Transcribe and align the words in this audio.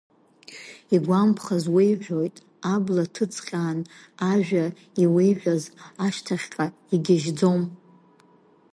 Игәамԥхаз 0.95 1.65
уеиҳәоит, 1.73 2.35
абла 2.73 3.03
ҭыцҟьаан, 3.13 3.79
ажәа 4.31 4.65
иуеиҳәаз 5.03 5.63
ашьҭахьҟа 6.05 6.65
игьежьӡом. 6.93 7.61